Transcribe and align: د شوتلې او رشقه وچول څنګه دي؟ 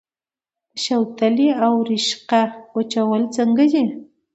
د 0.71 0.73
شوتلې 0.83 1.49
او 1.65 1.73
رشقه 1.89 2.41
وچول 2.75 3.21
څنګه 3.35 3.63
دي؟ 3.71 3.83